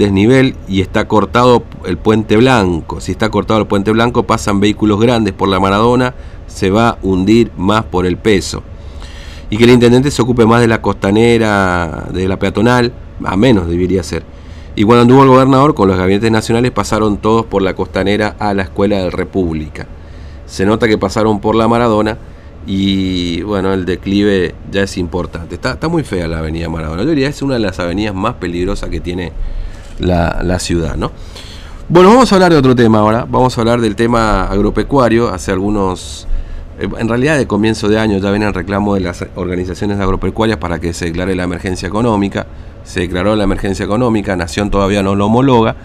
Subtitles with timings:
[0.00, 3.00] desnivel y está cortado el puente blanco.
[3.00, 6.14] Si está cortado el puente blanco, pasan vehículos grandes por la Maradona,
[6.48, 8.62] se va a hundir más por el peso.
[9.50, 12.92] Y que el intendente se ocupe más de la costanera, de la peatonal,
[13.24, 14.24] a menos debería ser.
[14.74, 18.54] Y cuando anduvo el gobernador, con los gabinetes nacionales pasaron todos por la costanera a
[18.54, 19.86] la Escuela de República.
[20.46, 22.18] Se nota que pasaron por la Maradona
[22.66, 25.56] y bueno, el declive ya es importante.
[25.56, 27.02] Está, está muy fea la avenida Maradona.
[27.02, 29.32] Yo diría es una de las avenidas más peligrosas que tiene
[30.00, 31.12] la, ciudad, ¿no?
[31.88, 33.26] Bueno, vamos a hablar de otro tema ahora.
[33.28, 35.28] Vamos a hablar del tema agropecuario.
[35.28, 36.26] Hace algunos
[36.78, 40.58] eh, en realidad de comienzo de año ya viene el reclamo de las organizaciones agropecuarias
[40.58, 42.46] para que se declare la emergencia económica.
[42.84, 45.76] Se declaró la emergencia económica, Nación todavía no lo homologa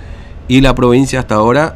[0.47, 1.75] y la provincia hasta ahora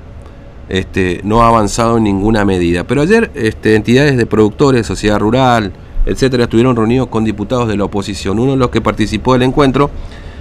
[0.70, 2.86] este, no ha avanzado en ninguna medida.
[2.86, 5.74] Pero ayer este, entidades de productores, sociedad rural,
[6.06, 8.40] etcétera, estuvieron reunidos con diputados de la oposición.
[8.40, 9.90] Uno de los que participó del encuentro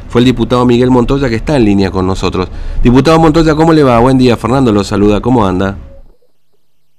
[0.09, 2.51] fue el diputado Miguel Montoya, que está en línea con nosotros.
[2.83, 3.99] Diputado Montoya, ¿cómo le va?
[4.01, 5.77] Buen día, Fernando lo saluda, ¿cómo anda?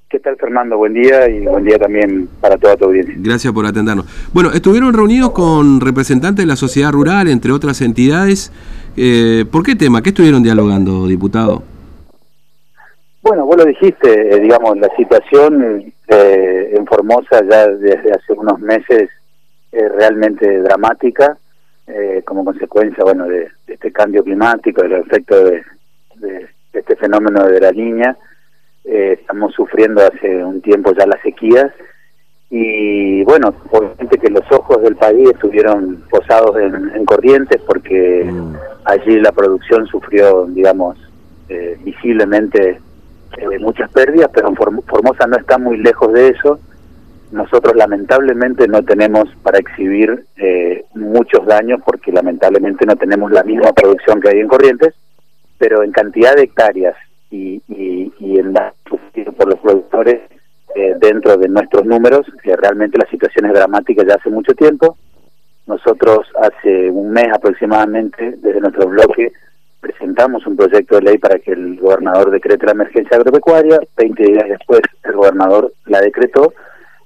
[0.10, 0.78] ¿Qué tal, Fernando?
[0.78, 3.16] Buen día y buen día también para toda tu audiencia.
[3.18, 4.06] Gracias por atendernos.
[4.34, 8.52] Bueno, estuvieron reunidos con representantes de la sociedad rural, entre otras entidades.
[8.98, 10.02] Eh, ¿Por qué tema?
[10.02, 11.62] ¿Qué estuvieron dialogando, diputado?
[13.22, 18.60] Bueno, vos lo dijiste, eh, digamos, la situación eh, en Formosa ya desde hace unos
[18.60, 19.10] meses
[19.72, 21.49] es realmente dramática eh,
[22.30, 25.64] como consecuencia, bueno, de, este cambio climático, del efecto de,
[26.16, 28.16] de, este fenómeno de la niña.
[28.86, 31.72] estamos sufriendo hace un tiempo ya las sequías
[32.50, 38.56] y bueno, obviamente que los ojos del país estuvieron posados en, Corrientes porque mm.
[38.86, 40.98] allí la producción sufrió, digamos,
[41.84, 42.80] visiblemente
[43.38, 46.60] eh, muchas pérdidas, pero Formosa no está muy lejos de eso.
[47.32, 53.72] Nosotros lamentablemente no tenemos para exhibir eh, muchos daños porque lamentablemente no tenemos la misma
[53.74, 54.96] producción que hay en Corrientes,
[55.58, 56.96] pero en cantidad de hectáreas
[57.30, 58.54] y, y, y en
[59.38, 60.22] por los productores
[60.76, 64.98] eh, dentro de nuestros números, realmente la situación es dramática ya hace mucho tiempo.
[65.68, 69.32] Nosotros hace un mes aproximadamente, desde nuestro bloque,
[69.80, 74.50] presentamos un proyecto de ley para que el gobernador decrete la emergencia agropecuaria, 20 días
[74.50, 76.54] después el gobernador la decretó,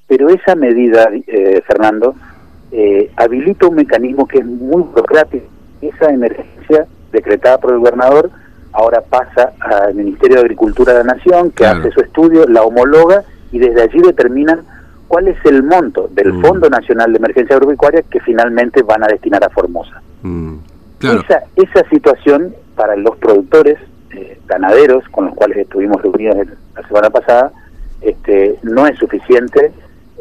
[0.08, 2.16] pero esa medida, eh, Fernando,
[2.72, 5.46] eh, habilita un mecanismo que es muy burocrático.
[5.82, 8.32] Esa emergencia decretada por el gobernador
[8.72, 13.24] ahora pasa al Ministerio de Agricultura de la Nación, que hace su estudio, la homologa
[13.52, 14.62] y desde allí determinan
[15.08, 16.42] cuál es el monto del mm.
[16.42, 20.02] Fondo Nacional de Emergencia Agropecuaria que finalmente van a destinar a Formosa.
[20.24, 20.56] Mm.
[21.02, 23.78] Esa, esa situación para los productores
[24.12, 27.52] eh, ganaderos con los cuales estuvimos reunidos la semana pasada
[28.02, 29.72] este, no es suficiente,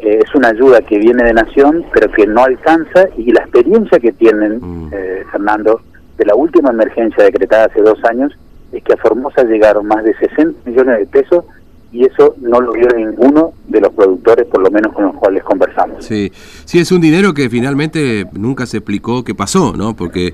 [0.03, 3.99] eh, es una ayuda que viene de Nación, pero que no alcanza y la experiencia
[3.99, 4.89] que tienen, mm.
[4.91, 5.81] eh, Fernando,
[6.17, 8.37] de la última emergencia decretada hace dos años,
[8.73, 11.45] es que a Formosa llegaron más de 60 millones de pesos
[11.93, 15.43] y eso no lo vio ninguno de los productores, por lo menos con los cuales
[15.43, 16.03] conversamos.
[16.03, 16.31] Sí,
[16.65, 19.95] sí es un dinero que finalmente nunca se explicó qué pasó, ¿no?
[19.95, 20.33] Porque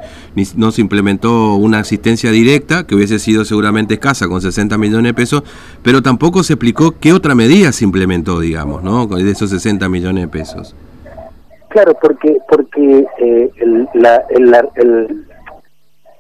[0.56, 5.14] no se implementó una asistencia directa, que hubiese sido seguramente escasa, con 60 millones de
[5.14, 5.44] pesos,
[5.84, 9.06] pero tampoco se explicó qué otra medida se implementó, digamos, ¿no?
[9.08, 10.76] De esos 60 millones de pesos.
[11.68, 13.52] Claro, porque porque eh,
[13.96, 14.24] la,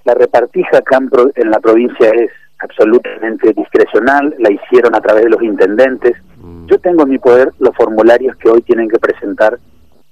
[0.03, 0.99] la repartija acá
[1.35, 6.15] en la provincia es absolutamente discrecional, la hicieron a través de los intendentes.
[6.37, 6.67] Mm.
[6.67, 9.57] Yo tengo en mi poder los formularios que hoy tienen que presentar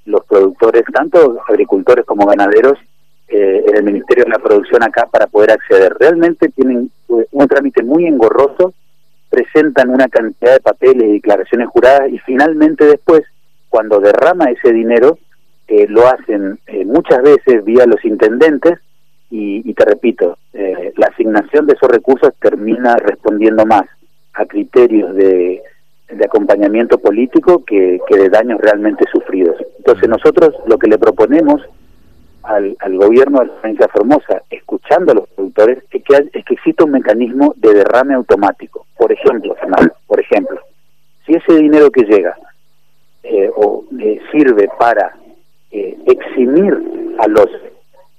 [0.06, 2.78] los productores, tanto agricultores como ganaderos,
[3.30, 5.94] eh, en el Ministerio de la Producción acá para poder acceder.
[6.00, 8.74] Realmente tienen eh, un trámite muy engorroso,
[9.30, 13.24] presentan una cantidad de papeles y declaraciones juradas y finalmente después,
[13.68, 15.18] cuando derrama ese dinero,
[15.68, 18.80] eh, lo hacen muchas veces vía los intendentes
[19.30, 23.84] y, te repito, eh, la asignación de esos recursos termina respondiendo más
[24.34, 25.62] a criterios de,
[26.24, 29.58] acompañamiento político que, de daños realmente sufridos.
[29.78, 31.62] Entonces nosotros lo que le proponemos
[32.44, 36.86] al, gobierno de la provincia Formosa, escuchando a los productores, es que, es que exista
[36.86, 38.86] un mecanismo de derrame automático.
[38.98, 39.56] Por ejemplo,
[40.08, 40.62] por ejemplo,
[41.26, 42.38] si ese dinero que llega
[43.24, 45.14] eh, o eh, sirve para
[45.70, 46.74] eximir
[47.20, 47.48] a los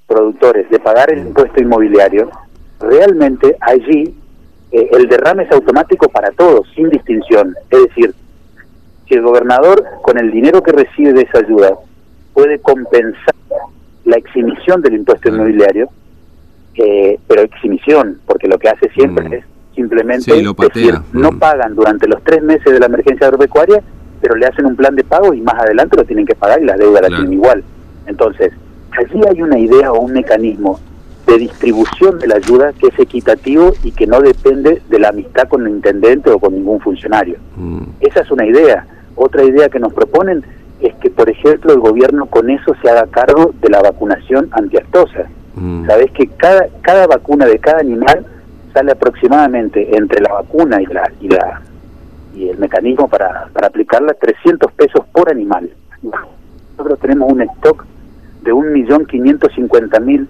[0.08, 2.30] productores de pagar el impuesto inmobiliario,
[2.80, 4.14] realmente allí
[4.72, 7.54] eh, el derrame es automático para todos, sin distinción.
[7.70, 8.14] Es decir,
[9.06, 11.78] si el gobernador con el dinero que recibe de esa ayuda
[12.32, 13.34] puede compensar
[14.04, 15.88] la exhibición del impuesto inmobiliario,
[16.74, 19.32] eh, pero exhibición, porque lo que hace siempre mm.
[19.34, 19.44] es
[19.74, 21.38] simplemente decir, no mm.
[21.38, 23.82] pagan durante los tres meses de la emergencia agropecuaria,
[24.20, 26.64] pero le hacen un plan de pago y más adelante lo tienen que pagar y
[26.64, 27.62] la deuda la tienen igual.
[28.06, 28.52] Entonces,
[28.92, 30.80] allí hay una idea o un mecanismo
[31.26, 35.46] de distribución de la ayuda que es equitativo y que no depende de la amistad
[35.48, 37.36] con el intendente o con ningún funcionario.
[37.56, 37.82] Mm.
[38.00, 38.86] Esa es una idea.
[39.14, 40.42] Otra idea que nos proponen
[40.80, 45.28] es que, por ejemplo, el gobierno con eso se haga cargo de la vacunación antiaftosa.
[45.54, 45.86] Mm.
[45.86, 48.24] Sabes que cada, cada vacuna de cada animal
[48.72, 51.62] sale aproximadamente entre la vacuna y la y la
[52.34, 55.70] y el mecanismo para, para aplicarla 300 pesos por animal.
[56.02, 57.84] Nosotros tenemos un stock
[58.42, 60.26] de 1.550.000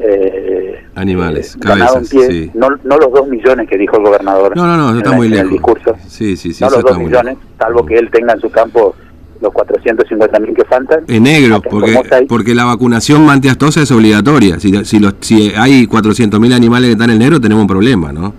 [0.00, 4.64] eh, animales, eh, cabezas, pie, no, no los 2 millones que dijo el gobernador no,
[4.64, 5.50] no, no, está muy lejos.
[5.50, 8.94] discurso, sí, sí, sí, no los 2 millones, salvo que él tenga en su campo
[9.40, 11.04] los 450 mil que faltan.
[11.06, 14.58] En negro, porque, porque la vacunación antiastosa es obligatoria.
[14.58, 18.12] Si, si, los, si hay 400 mil animales que están en negro, tenemos un problema,
[18.12, 18.34] ¿no?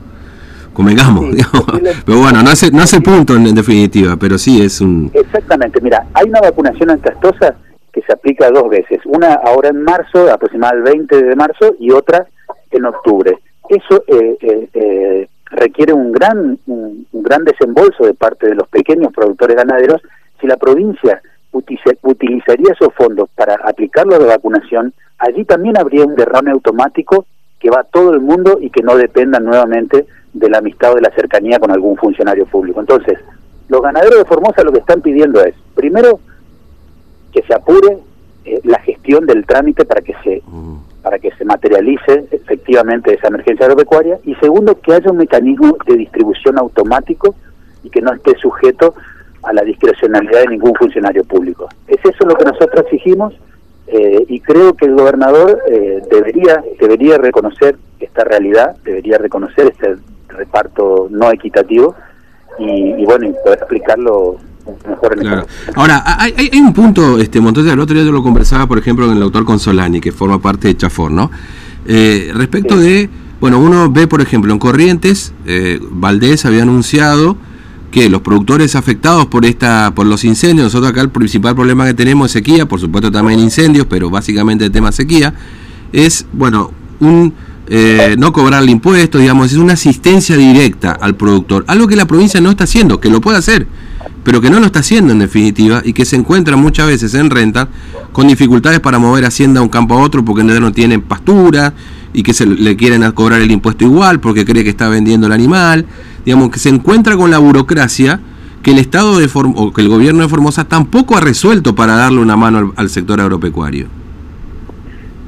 [0.74, 1.25] Convengamos.
[2.06, 5.12] pero bueno, no hace, no hace punto en, definitiva, pero sí es un...
[5.13, 7.56] Exactamente, mira, hay una vacunación antiastosa
[7.91, 9.00] que se aplica dos veces.
[9.06, 12.27] Una ahora en marzo, aproximadamente el 20 de marzo, y otra
[12.71, 13.38] en octubre.
[13.69, 19.13] Eso eh, eh, eh, requiere un gran, un gran desembolso de parte de los pequeños
[19.13, 20.01] productores ganaderos
[20.39, 21.21] si la provincia
[21.51, 27.25] utilizaría esos fondos para aplicarlo de vacunación, allí también habría un derrame automático
[27.59, 30.95] que va a todo el mundo y que no dependa nuevamente de la amistad o
[30.95, 32.80] de la cercanía con algún funcionario público.
[32.80, 33.18] Entonces,
[33.68, 36.19] los ganaderos de Formosa lo que están pidiendo es, primero,
[37.31, 37.99] que se apure
[38.45, 41.01] eh, la gestión del trámite para que se mm.
[41.03, 45.95] para que se materialice efectivamente esa emergencia agropecuaria y segundo que haya un mecanismo de
[45.97, 47.35] distribución automático
[47.83, 48.95] y que no esté sujeto
[49.43, 51.69] a la discrecionalidad de ningún funcionario público.
[51.87, 53.33] Es eso lo que nosotros exigimos
[53.87, 59.95] eh, y creo que el gobernador eh, debería debería reconocer esta realidad, debería reconocer este
[60.27, 61.95] reparto no equitativo
[62.59, 64.37] y, bueno, y poder explicarlo
[64.88, 65.48] mejor claro.
[65.75, 69.06] Ahora, hay, hay, un punto, este Montoya, el otro día yo lo conversaba, por ejemplo,
[69.06, 71.31] con el doctor Consolani, que forma parte de Chafor, ¿no?
[71.86, 75.33] Eh, respecto de, bueno, uno ve, por ejemplo, en Corrientes,
[75.92, 77.38] Valdés había anunciado
[77.92, 81.94] que los productores afectados por esta por los incendios, nosotros acá el principal problema que
[81.94, 85.33] tenemos es sequía, por supuesto también incendios, pero básicamente el tema sequía,
[85.92, 87.33] es, bueno, un
[87.72, 92.42] eh, no cobrarle impuestos, digamos, es una asistencia directa al productor, algo que la provincia
[92.42, 93.68] no está haciendo, que lo puede hacer,
[94.24, 97.30] pero que no lo está haciendo en definitiva y que se encuentra muchas veces en
[97.30, 97.69] renta
[98.12, 101.74] con dificultades para mover hacienda de un campo a otro porque no tienen pastura
[102.12, 105.33] y que se le quieren cobrar el impuesto igual porque cree que está vendiendo el
[105.33, 105.86] animal
[106.25, 108.19] digamos, que se encuentra con la burocracia
[108.62, 112.19] que el Estado de o que el gobierno de Formosa tampoco ha resuelto para darle
[112.19, 113.88] una mano al, sector agropecuario.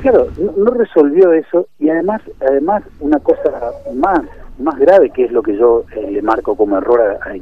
[0.02, 0.28] Claro,
[0.58, 3.52] no, resolvió eso y además, además una cosa
[3.96, 4.22] más
[4.60, 7.34] más grave que es lo que yo eh, le marco como error a.
[7.34, 7.42] Eh,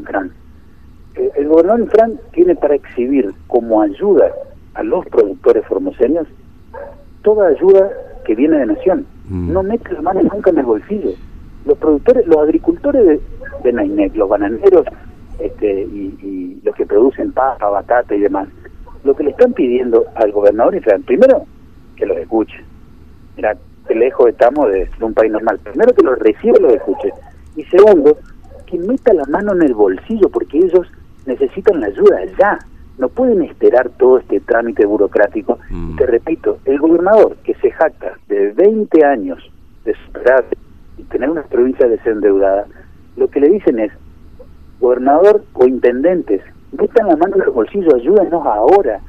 [1.35, 4.31] el gobernador Infran tiene para exhibir como ayuda
[4.73, 6.27] a los productores formoseños
[7.21, 7.91] toda ayuda
[8.25, 9.05] que viene de Nación.
[9.27, 9.53] Mm.
[9.53, 11.11] No mete la mano nunca en el bolsillo.
[11.65, 13.21] Los productores, los agricultores de,
[13.63, 14.85] de Nainec, los bananeros
[15.39, 18.47] este, y, los que producen papa, batata y demás,
[19.03, 21.45] lo que le están pidiendo al gobernador es, primero,
[21.95, 22.63] que los escuche.
[23.35, 23.55] Mira,
[23.87, 25.59] qué lejos estamos de, un país normal.
[25.59, 27.11] Primero, que los reciba y los escuche.
[27.55, 28.17] Y segundo,
[28.65, 30.87] que meta la mano en el bolsillo, porque ellos
[31.25, 32.59] necesitan la ayuda ya.
[32.97, 35.59] No pueden esperar todo este trámite burocrático.
[35.69, 35.95] Mm.
[35.95, 39.39] te repito, el gobernador que se jacta de 20 años
[39.85, 40.45] de superar
[40.97, 42.65] y tener una provincia desendeudada,
[43.15, 43.91] lo que le dicen es,
[44.79, 48.99] gobernador o intendentes, metan la mano en el bolsillo, ayúdenos ahora.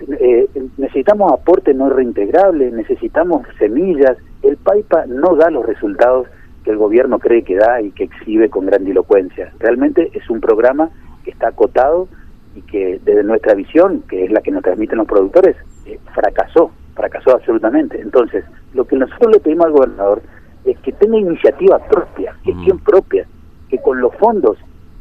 [0.00, 4.16] Eh, necesitamos aporte no reintegrable, necesitamos semillas.
[4.42, 6.28] El PAIPA no da los resultados
[6.64, 9.52] que el gobierno cree que da y que exhibe con grandilocuencia.
[9.58, 10.90] Realmente es un programa
[11.28, 12.08] que está acotado
[12.54, 16.70] y que desde nuestra visión, que es la que nos transmiten los productores, eh, fracasó,
[16.94, 18.00] fracasó absolutamente.
[18.00, 20.22] Entonces, lo que nosotros le pedimos al gobernador
[20.64, 23.26] es que tenga iniciativa propia, gestión propia,
[23.68, 24.56] que con los fondos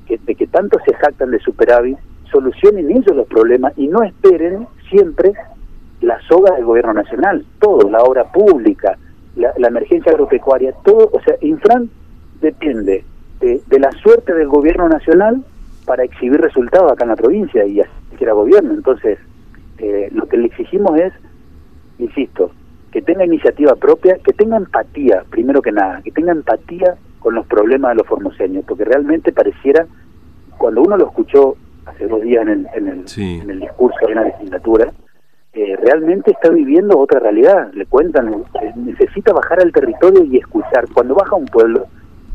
[0.06, 1.98] que, de que tanto se jactan de superávit,
[2.30, 5.32] solucionen ellos los problemas y no esperen siempre
[6.02, 8.98] la soga del gobierno nacional, todo, la obra pública,
[9.38, 11.90] la, emergencia agropecuaria, todo, o sea, Infran
[12.42, 13.06] depende
[13.40, 15.44] de, la suerte del gobierno nacional
[15.88, 18.74] para exhibir resultados acá en la provincia y así que era gobierno.
[18.74, 19.18] Entonces,
[19.80, 21.14] eh, lo que le exigimos es,
[21.98, 22.52] insisto,
[22.92, 27.48] que tenga iniciativa propia, que tenga empatía, primero que nada, que tenga empatía con los
[27.48, 29.88] problemas de los formoseños, porque realmente pareciera,
[30.58, 34.12] cuando uno lo escuchó hace dos días en el, en el, en el discurso de
[34.12, 34.92] una legislatura,
[35.54, 37.72] eh, realmente está viviendo otra realidad.
[37.74, 40.86] Le cuentan, eh, necesita bajar al territorio y escuchar.
[40.94, 41.88] Cuando baja a un pueblo,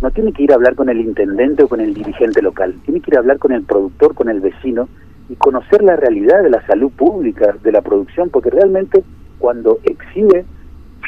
[0.03, 3.01] no tiene que ir a hablar con el intendente o con el dirigente local, tiene
[3.01, 4.89] que ir a hablar con el productor, con el vecino
[5.29, 9.05] y conocer la realidad de la salud pública, de la producción, porque realmente
[9.39, 10.45] cuando exhibe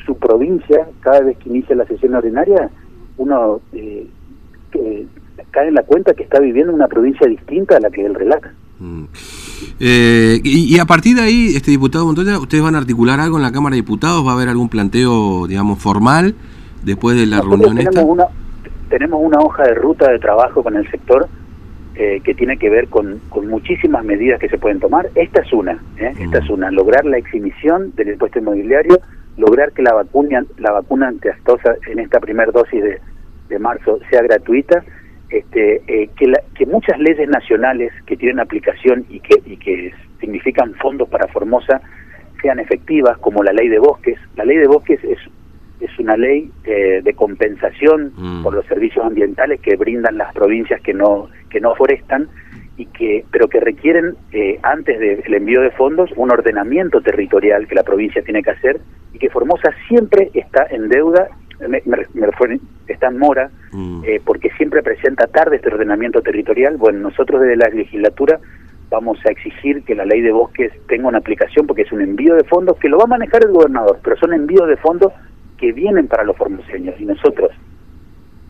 [0.06, 2.70] su provincia, cada vez que inicia la sesión ordinaria,
[3.16, 4.06] uno eh,
[5.50, 8.14] cae en la cuenta que está viviendo en una provincia distinta a la que él
[8.14, 8.52] relata.
[8.78, 9.04] Mm.
[9.80, 13.42] Eh, y, a partir de ahí, este diputado Montoya, ¿ustedes van a articular algo en
[13.42, 14.26] la Cámara de Diputados?
[14.26, 16.34] ¿Va a haber algún planteo, digamos, formal
[16.84, 18.04] después de la reunión tenemos esta?
[18.04, 18.26] Una,
[18.94, 21.26] tenemos una hoja de ruta de trabajo con el sector
[21.96, 25.08] eh, que tiene que ver con, con, muchísimas medidas que se pueden tomar.
[25.16, 26.14] Esta es una, ¿eh?
[26.20, 26.52] esta es mm.
[26.52, 29.00] una, lograr la exhibición del impuesto inmobiliario,
[29.36, 33.00] lograr que la vacuna, la vacuna antiastosa en esta primera dosis de,
[33.48, 34.84] de marzo sea gratuita
[35.28, 40.72] este, eh, que, que muchas leyes nacionales que tienen aplicación y que, y que significan
[40.74, 41.80] fondos para Formosa
[42.40, 44.20] sean efectivas, como la ley de bosques.
[44.36, 45.18] La ley de bosques es,
[45.86, 48.42] es una ley eh, de compensación mm.
[48.42, 52.28] por los servicios ambientales que brindan las provincias que no, que no forestan,
[52.76, 57.76] y que, pero que requieren, eh, antes del envío de fondos, un ordenamiento territorial que
[57.76, 58.80] la provincia tiene que hacer
[59.12, 61.28] y que Formosa siempre está en deuda
[61.68, 61.82] me,
[62.88, 64.02] está en mora, mm.
[64.04, 66.76] eh, porque siempre presenta tarde este ordenamiento territorial.
[66.76, 68.40] Bueno, nosotros desde la legislatura
[68.90, 72.34] vamos a exigir que la ley de bosques tenga una aplicación porque es un envío
[72.34, 75.12] de fondos que lo va a manejar el gobernador, pero son envíos de fondos
[75.64, 77.50] que vienen para los formoseños y nosotros,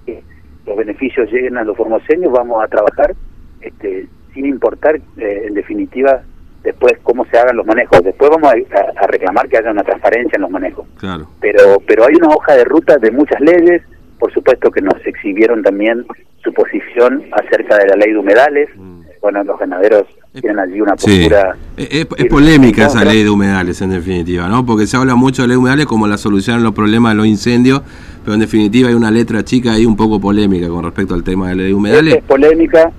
[0.09, 0.21] eh,
[0.67, 3.15] los beneficios lleguen a los formoseños, vamos a trabajar
[3.61, 6.23] este, sin importar, eh, en definitiva,
[6.65, 8.03] después cómo se hagan los manejos.
[8.03, 10.89] Después vamos a, reclamar que haya una transparencia en los manejos.
[10.99, 11.29] Claro.
[11.41, 13.83] Pero, pero hay una hoja de ruta de muchas leyes,
[14.19, 16.05] por supuesto que nos exhibieron también
[16.43, 18.71] su posición acerca de la ley de humedales.
[18.75, 19.03] Mm.
[19.23, 20.05] Bueno, los ganaderos
[20.41, 21.57] tienen allí una postura...
[21.77, 24.67] Es, polémica esa ley de humedales, en definitiva, ¿no?
[24.67, 27.17] Porque se habla mucho de ley de humedales como la solución a los problemas de
[27.17, 27.83] los incendios,
[28.25, 31.49] pero en definitiva hay una letra chica ahí un poco polémica con respecto al tema
[31.49, 32.15] de la ley de humedales.
[32.17, 32.91] Es, polémica,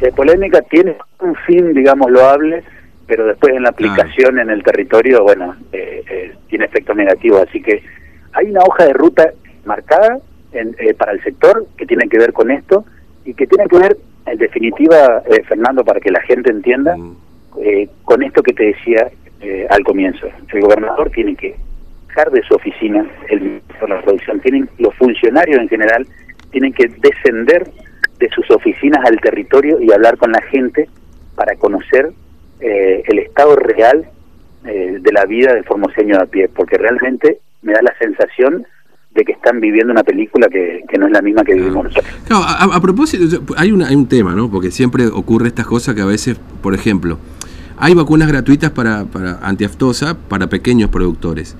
[0.00, 2.62] es polémica, tiene un fin, digamos, loable,
[3.06, 7.46] pero después en la aplicación en el territorio, bueno, eh, eh, tiene efectos negativos.
[7.48, 7.82] Así que
[8.32, 9.30] hay una hoja de ruta
[9.64, 10.18] marcada
[10.52, 12.84] en, eh, para el sector que tiene que ver con esto
[13.24, 17.16] y que tiene que ver, en definitiva, Fernando, para que la gente entienda, mm.
[18.04, 19.10] con esto que te decía
[19.70, 20.26] al comienzo.
[20.52, 21.56] El gobernador tiene que
[22.08, 26.06] dejar de su oficina el ministro de la producción, tienen, los funcionarios en general
[26.50, 27.70] tienen que descender
[28.18, 30.88] de sus oficinas al territorio y hablar con la gente
[31.34, 32.10] para conocer
[32.60, 34.08] eh, el estado real
[34.64, 38.66] eh, de la vida del formoseño de a pie, porque realmente me da la sensación
[39.16, 42.14] de que están viviendo una película que, no es la misma que vivimos nosotros.
[42.30, 44.50] a, propósito, hay, una, hay un tema, ¿no?
[44.50, 47.18] Porque siempre ocurre estas cosas que a veces, por ejemplo,
[47.78, 51.56] hay vacunas gratuitas para, para antiaftosa para pequeños productores.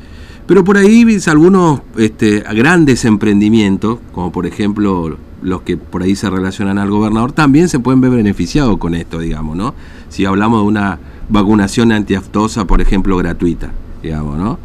[0.46, 6.30] Pero por ahí algunos este, grandes emprendimientos, como por ejemplo los que por ahí se
[6.30, 9.74] relacionan al gobernador, también se pueden ver beneficiados con esto, digamos, ¿no?
[10.08, 10.98] Si hablamos de una
[11.28, 13.72] vacunación antiaftosa, por ejemplo, gratuita,
[14.02, 14.58] digamos, ¿no?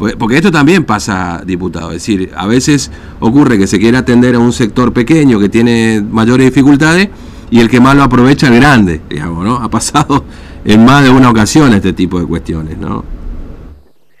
[0.00, 2.90] Pues, porque esto también pasa, diputado, es decir, a veces
[3.20, 7.10] ocurre que se quiere atender a un sector pequeño que tiene mayores dificultades
[7.50, 9.56] y el que más lo aprovecha es grande, digamos, ¿no?
[9.56, 10.24] Ha pasado
[10.64, 13.04] en más de una ocasión este tipo de cuestiones, ¿no?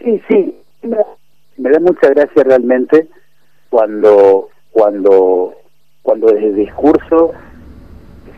[0.04, 0.54] Sí, sí,
[1.56, 3.08] me da mucha gracia realmente
[3.70, 5.54] cuando cuando
[6.02, 7.32] cuando desde el discurso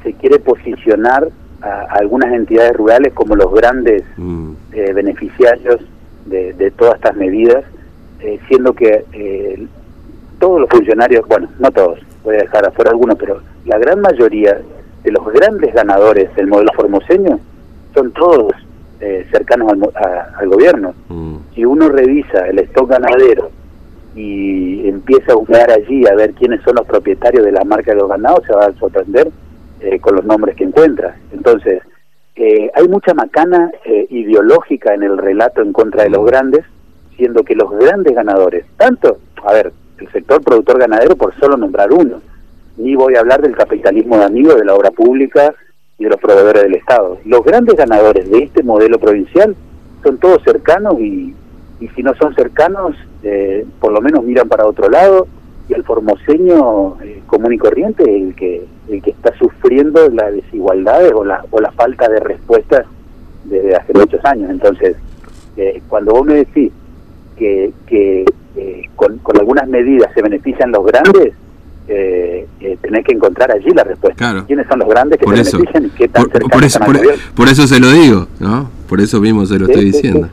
[0.05, 1.29] se quiere posicionar
[1.61, 4.53] a, algunas entidades rurales como los grandes mm.
[4.75, 5.81] eh, beneficiarios
[6.27, 7.65] de, todas estas medidas,
[8.21, 9.67] eh, siendo que eh,
[10.39, 14.61] todos los funcionarios, bueno, no todos, voy a dejar afuera algunos, pero la gran mayoría
[15.03, 17.41] de los grandes ganadores del modelo formoseño
[17.95, 18.53] son todos
[19.33, 19.73] cercanos
[20.39, 20.95] al, gobierno.
[21.09, 21.37] Mm.
[21.57, 23.51] Si uno revisa el stock ganadero
[24.15, 27.99] y empieza a buscar allí a ver quiénes son los propietarios de la marca de
[27.99, 29.29] los ganados, se va a sorprender
[29.81, 31.17] eh, con los nombres que encuentra.
[31.33, 31.83] Entonces,
[32.35, 36.65] eh, hay mucha macana eh, ideológica en el relato en contra de los grandes,
[37.17, 41.93] siendo que los grandes ganadores, tanto, a ver, el sector productor ganadero por solo nombrar
[41.93, 42.21] uno,
[42.77, 45.55] ni voy a hablar del capitalismo de amigos de la obra pública
[45.99, 47.19] y de los proveedores del Estado.
[47.25, 49.55] Los grandes ganadores de este modelo provincial
[50.03, 51.35] son todos cercanos y,
[51.81, 55.29] y si no son cercanos, eh, por lo menos miran para otro lado
[55.69, 61.13] y el formoseño eh, común y corriente el que el que está sufriendo las desigualdades
[61.15, 62.87] o la, o la falta de respuestas
[63.45, 64.51] desde hace muchos años.
[64.51, 64.97] Entonces,
[65.57, 66.73] eh, cuando vos me decís
[67.37, 68.25] que, que
[68.97, 71.33] con, con algunas medidas se benefician los grandes,
[71.89, 74.45] eh, eh, tenés que encontrar allí la respuesta.
[74.47, 76.79] ¿Quiénes son los grandes que por se benefician y qué tan por, por eso,
[77.35, 78.71] por, eso se lo digo, ¿no?
[78.93, 80.29] Por eso mismo se lo estoy diciendo.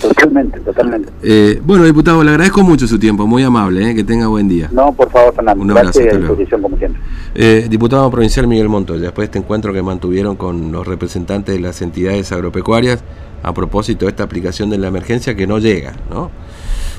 [0.00, 1.08] totalmente, totalmente.
[1.22, 3.94] Eh, bueno, diputado, le agradezco mucho su tiempo, muy amable, ¿eh?
[3.94, 4.68] que tenga buen día.
[4.72, 5.62] No, por favor, Fernando.
[5.62, 7.00] Un abrazo, Gracias, a disposición, como siempre.
[7.36, 11.60] Eh, diputado provincial Miguel Montoya, después de este encuentro que mantuvieron con los representantes de
[11.60, 13.04] las entidades agropecuarias
[13.44, 16.32] a propósito de esta aplicación de la emergencia que no llega, ¿no?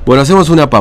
[0.05, 0.75] Bueno, hacemos una pausa.